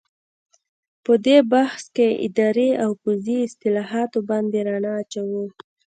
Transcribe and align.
په 1.03 1.13
دې 1.25 1.37
بحث 1.51 1.83
کې 1.95 2.07
اداري 2.25 2.69
او 2.83 2.91
پوځي 3.03 3.37
اصلاحاتو 3.47 4.19
باندې 4.29 4.59
رڼا 4.67 4.93
اچوو. 5.01 5.45